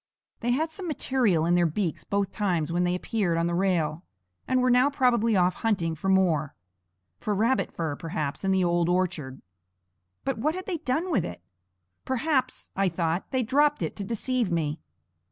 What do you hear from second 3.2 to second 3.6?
on the